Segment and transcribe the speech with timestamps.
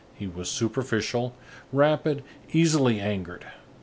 [0.15, 1.35] He was superficial,
[1.71, 3.45] rapid, easily angered.